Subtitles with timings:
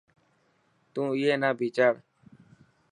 [0.93, 1.93] تون اي نا ڀيچاڙ.